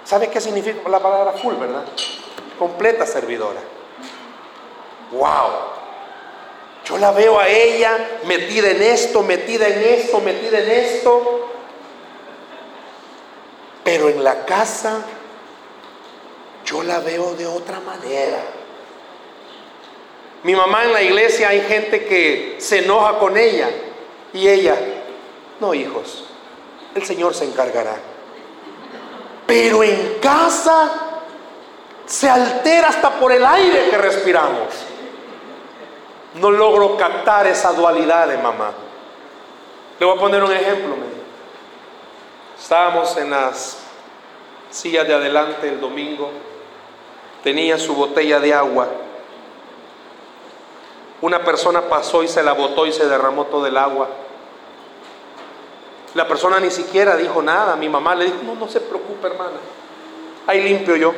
[0.03, 1.83] ¿Sabe qué significa la palabra full, verdad?
[2.59, 3.59] Completa servidora.
[5.11, 5.73] ¡Wow!
[6.85, 11.49] Yo la veo a ella metida en esto, metida en esto, metida en esto.
[13.83, 15.03] Pero en la casa
[16.65, 18.39] yo la veo de otra manera.
[20.43, 23.69] Mi mamá en la iglesia hay gente que se enoja con ella
[24.33, 24.75] y ella,
[25.59, 26.25] no hijos,
[26.95, 27.95] el Señor se encargará.
[29.47, 30.91] Pero en casa
[32.05, 34.73] se altera hasta por el aire que respiramos.
[36.35, 38.71] No logro captar esa dualidad de mamá.
[39.99, 40.95] Le voy a poner un ejemplo.
[42.59, 43.77] Estábamos en las
[44.69, 46.31] sillas de adelante el domingo
[47.43, 48.87] tenía su botella de agua.
[51.21, 54.09] Una persona pasó y se la botó y se derramó todo el agua.
[56.15, 57.75] La persona ni siquiera dijo nada.
[57.75, 59.57] Mi mamá le dijo, no, no se preocupe hermana.
[60.47, 61.13] Ahí limpio yo.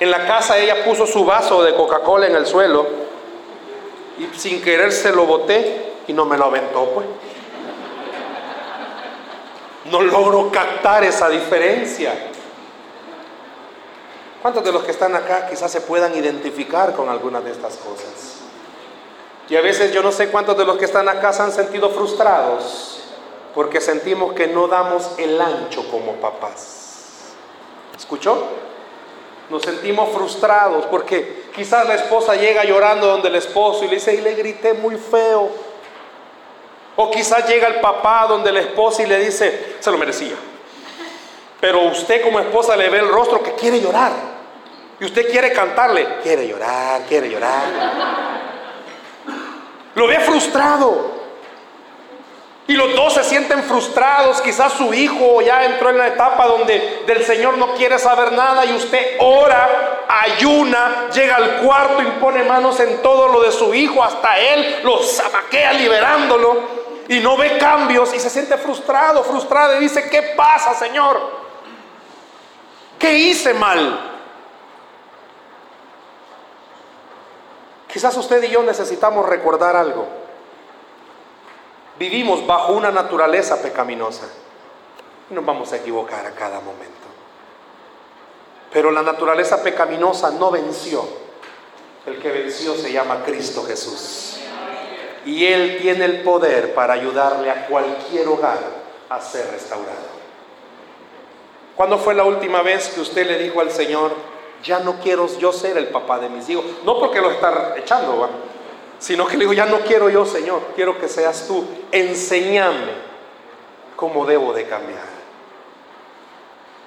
[0.00, 2.86] En la casa ella puso su vaso de Coca-Cola en el suelo
[4.18, 7.06] y sin querer se lo boté y no me lo aventó, pues.
[9.90, 12.27] No logro captar esa diferencia.
[14.48, 18.36] ¿Cuántos de los que están acá quizás se puedan identificar con algunas de estas cosas?
[19.46, 21.90] Y a veces yo no sé cuántos de los que están acá se han sentido
[21.90, 23.02] frustrados
[23.54, 27.34] porque sentimos que no damos el ancho como papás.
[27.94, 28.42] ¿Escuchó?
[29.50, 34.14] Nos sentimos frustrados porque quizás la esposa llega llorando donde el esposo y le dice,
[34.14, 35.50] y le grité muy feo.
[36.96, 40.36] O quizás llega el papá donde la esposa y le dice, se lo merecía.
[41.60, 44.37] Pero usted como esposa le ve el rostro que quiere llorar.
[45.00, 47.64] Y usted quiere cantarle, quiere llorar, quiere llorar.
[49.94, 51.18] Lo ve frustrado.
[52.66, 54.40] Y los dos se sienten frustrados.
[54.42, 58.66] Quizás su hijo ya entró en la etapa donde del Señor no quiere saber nada
[58.66, 64.02] y usted ora, ayuna, llega al cuarto, impone manos en todo lo de su hijo,
[64.02, 66.78] hasta él lo zamaquea liberándolo
[67.08, 71.18] y no ve cambios y se siente frustrado, frustrado y dice, ¿qué pasa, Señor?
[72.98, 74.07] ¿Qué hice mal?
[77.98, 80.06] Quizás usted y yo necesitamos recordar algo.
[81.98, 84.28] Vivimos bajo una naturaleza pecaminosa.
[85.30, 87.08] Nos vamos a equivocar a cada momento.
[88.72, 91.04] Pero la naturaleza pecaminosa no venció.
[92.06, 94.38] El que venció se llama Cristo Jesús.
[95.26, 98.60] Y Él tiene el poder para ayudarle a cualquier hogar
[99.08, 100.06] a ser restaurado.
[101.74, 104.12] ¿Cuándo fue la última vez que usted le dijo al Señor,
[104.62, 106.64] ya no quiero yo ser el papá de mis hijos?
[106.84, 108.28] No porque lo está echando,
[108.98, 111.64] sino que le digo, ya no quiero yo, Señor, quiero que seas tú.
[111.92, 112.92] Enséñame
[113.96, 115.18] cómo debo de cambiar.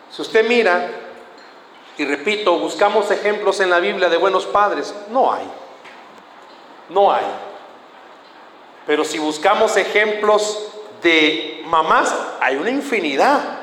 [0.10, 0.90] Si usted mira,
[1.98, 5.50] y repito, buscamos ejemplos en la Biblia de buenos padres, no hay.
[6.90, 7.26] No hay.
[8.86, 10.70] Pero si buscamos ejemplos
[11.02, 13.60] de mamás, hay una infinidad.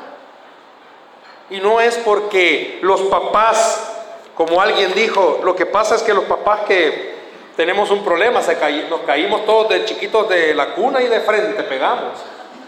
[1.50, 3.97] Y no es porque los papás,
[4.38, 7.12] como alguien dijo, lo que pasa es que los papás que
[7.56, 8.56] tenemos un problema, se
[8.88, 12.20] nos caímos todos de chiquitos de la cuna y de frente pegamos.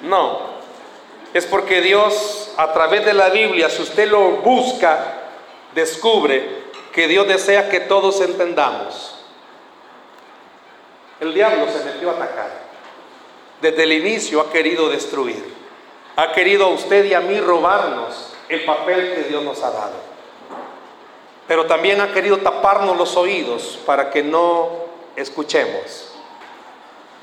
[0.03, 0.41] No,
[1.33, 5.21] es porque Dios a través de la Biblia, si usted lo busca,
[5.73, 6.43] descubre
[6.93, 9.25] que Dios desea que todos entendamos.
[11.21, 12.51] El diablo se metió a atacar.
[13.61, 15.55] Desde el inicio ha querido destruir.
[16.17, 20.10] Ha querido a usted y a mí robarnos el papel que Dios nos ha dado
[21.51, 24.69] pero también ha querido taparnos los oídos para que no
[25.17, 26.13] escuchemos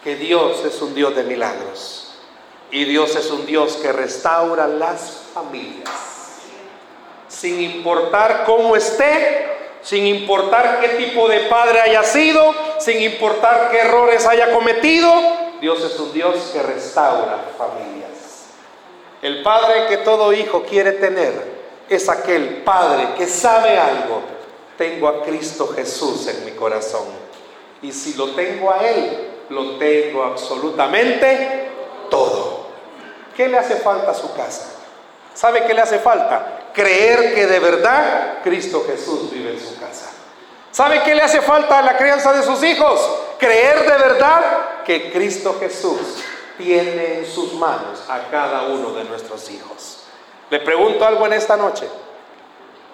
[0.03, 2.11] que Dios es un Dios de milagros
[2.69, 6.41] y Dios es un Dios que restaura las familias.
[7.29, 9.47] Sin importar cómo esté,
[9.81, 15.09] sin importar qué tipo de padre haya sido, sin importar qué errores haya cometido,
[15.61, 18.47] Dios es un Dios que restaura familias.
[19.21, 21.56] El padre que todo hijo quiere tener
[21.89, 24.21] es aquel Padre que sabe algo.
[24.77, 27.05] Tengo a Cristo Jesús en mi corazón.
[27.81, 31.69] Y si lo tengo a Él, lo tengo absolutamente
[32.09, 32.67] todo.
[33.35, 34.73] ¿Qué le hace falta a su casa?
[35.33, 36.71] ¿Sabe qué le hace falta?
[36.73, 40.11] Creer que de verdad Cristo Jesús vive en su casa.
[40.71, 42.99] ¿Sabe qué le hace falta a la crianza de sus hijos?
[43.39, 45.99] Creer de verdad que Cristo Jesús
[46.57, 49.96] tiene en sus manos a cada uno de nuestros hijos.
[50.49, 51.87] Le pregunto algo en esta noche.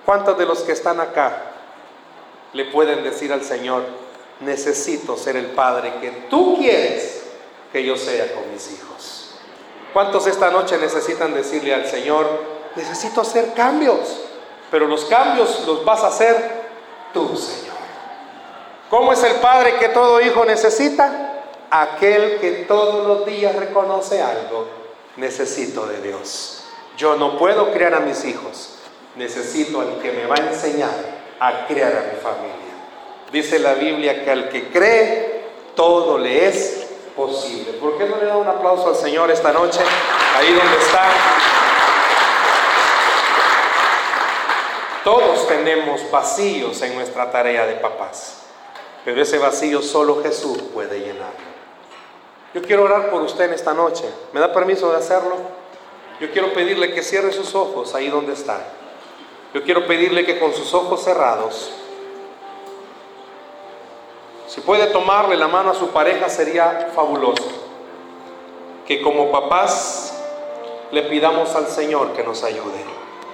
[0.06, 1.44] ¿Cuántos de los que están acá
[2.54, 3.84] le pueden decir al Señor,
[4.40, 7.24] necesito ser el padre que tú quieres
[7.72, 9.36] que yo sea con mis hijos?
[9.94, 12.28] ¿Cuántos esta noche necesitan decirle al Señor,
[12.76, 14.22] necesito hacer cambios?
[14.72, 16.64] Pero los cambios los vas a hacer
[17.14, 17.74] tú, Señor.
[18.90, 21.44] ¿Cómo es el padre que todo hijo necesita?
[21.70, 24.68] Aquel que todos los días reconoce algo.
[25.18, 26.63] Necesito de Dios.
[26.98, 28.76] Yo no puedo criar a mis hijos.
[29.16, 30.92] Necesito al que me va a enseñar
[31.40, 32.74] a criar a mi familia.
[33.32, 35.44] Dice la Biblia que al que cree,
[35.76, 37.74] todo le es posible.
[37.74, 39.80] ¿Por qué no le da un aplauso al Señor esta noche?
[40.38, 41.10] Ahí donde está.
[45.04, 48.44] Todos tenemos vacíos en nuestra tarea de papás,
[49.04, 51.54] pero ese vacío solo Jesús puede llenarlo.
[52.54, 54.06] Yo quiero orar por usted en esta noche.
[54.32, 55.63] ¿Me da permiso de hacerlo?
[56.20, 58.66] Yo quiero pedirle que cierre sus ojos ahí donde está.
[59.54, 61.72] Yo quiero pedirle que con sus ojos cerrados,
[64.48, 67.44] si puede tomarle la mano a su pareja sería fabuloso.
[68.86, 70.14] que como papás
[70.92, 73.03] le pidamos al Señor que nos ayude.